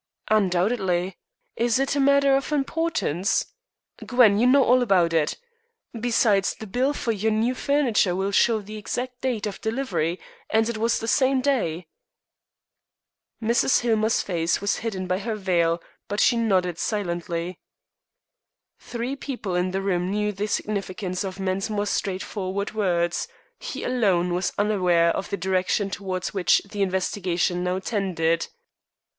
"Undoubtedly. 0.31 1.15
Is 1.55 1.77
it 1.77 1.95
a 1.95 1.99
matter 1.99 2.35
of 2.35 2.51
importance? 2.51 3.45
Gwen, 4.03 4.39
you 4.39 4.47
know 4.47 4.63
all 4.63 4.81
about 4.81 5.13
it. 5.13 5.37
Besides, 5.93 6.55
the 6.55 6.65
bills 6.65 6.97
for 6.97 7.11
your 7.11 7.31
new 7.31 7.53
furniture 7.53 8.15
will 8.15 8.31
show 8.31 8.61
the 8.61 8.77
exact 8.77 9.21
date 9.21 9.45
of 9.45 9.61
delivery, 9.61 10.19
and 10.49 10.67
it 10.67 10.79
was 10.79 10.97
the 10.97 11.07
same 11.07 11.39
day." 11.39 11.85
Mrs. 13.43 13.81
Hillmer's 13.81 14.23
face 14.23 14.59
was 14.59 14.77
hidden 14.77 15.05
by 15.05 15.19
her 15.19 15.35
veil, 15.35 15.79
but 16.07 16.19
she 16.19 16.35
nodded 16.35 16.79
silently. 16.79 17.59
Three 18.79 19.15
people 19.15 19.53
in 19.53 19.69
the 19.69 19.83
room 19.83 20.09
knew 20.09 20.31
the 20.31 20.47
significance 20.47 21.23
of 21.23 21.39
Mensmore's 21.39 21.91
straightforward 21.91 22.73
words; 22.73 23.27
he 23.59 23.83
alone 23.83 24.33
was 24.33 24.51
unaware 24.57 25.15
of 25.15 25.29
the 25.29 25.37
direction 25.37 25.91
towards 25.91 26.33
which 26.33 26.59
the 26.71 26.81
investigation 26.81 27.63
now 27.63 27.77
tended. 27.77 28.47